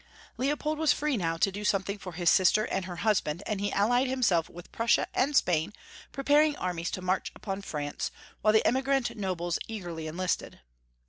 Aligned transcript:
Leopold 0.35 0.79
was 0.79 0.91
free 0.91 1.15
now 1.15 1.37
to 1.37 1.51
do 1.51 1.63
something 1.63 1.99
for 1.99 2.13
his 2.13 2.27
sister 2.27 2.63
and 2.65 2.85
her 2.85 2.95
husband, 3.05 3.43
and 3.45 3.61
he 3.61 3.71
allied 3.71 4.07
himself 4.07 4.49
with 4.49 4.71
Prussia 4.71 5.05
and 5.13 5.35
Spain, 5.35 5.71
preparing 6.11 6.55
armies 6.57 6.89
to 6.89 7.03
march 7.03 7.31
upon 7.35 7.61
France, 7.61 8.09
while 8.41 8.51
the 8.51 8.65
emigrant 8.65 9.15
nobles 9.15 9.59
eagerly 9.67 10.07
enlisted. 10.07 10.59